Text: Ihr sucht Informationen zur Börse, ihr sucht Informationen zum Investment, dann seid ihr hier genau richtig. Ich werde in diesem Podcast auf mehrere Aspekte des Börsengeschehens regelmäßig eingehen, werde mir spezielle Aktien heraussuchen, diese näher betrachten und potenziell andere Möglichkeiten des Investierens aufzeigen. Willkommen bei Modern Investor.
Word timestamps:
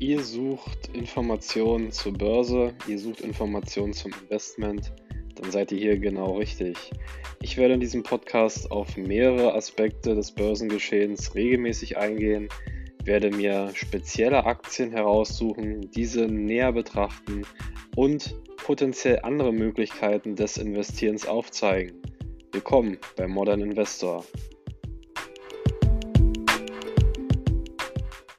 Ihr 0.00 0.22
sucht 0.22 0.90
Informationen 0.94 1.90
zur 1.90 2.12
Börse, 2.12 2.72
ihr 2.86 3.00
sucht 3.00 3.20
Informationen 3.20 3.92
zum 3.92 4.12
Investment, 4.22 4.92
dann 5.34 5.50
seid 5.50 5.72
ihr 5.72 5.78
hier 5.78 5.98
genau 5.98 6.36
richtig. 6.36 6.76
Ich 7.42 7.56
werde 7.56 7.74
in 7.74 7.80
diesem 7.80 8.04
Podcast 8.04 8.70
auf 8.70 8.96
mehrere 8.96 9.54
Aspekte 9.54 10.14
des 10.14 10.30
Börsengeschehens 10.30 11.34
regelmäßig 11.34 11.96
eingehen, 11.96 12.48
werde 13.02 13.30
mir 13.30 13.70
spezielle 13.74 14.46
Aktien 14.46 14.92
heraussuchen, 14.92 15.90
diese 15.90 16.28
näher 16.28 16.70
betrachten 16.70 17.44
und 17.96 18.36
potenziell 18.58 19.18
andere 19.24 19.52
Möglichkeiten 19.52 20.36
des 20.36 20.58
Investierens 20.58 21.26
aufzeigen. 21.26 22.00
Willkommen 22.52 22.98
bei 23.16 23.26
Modern 23.26 23.62
Investor. 23.62 24.24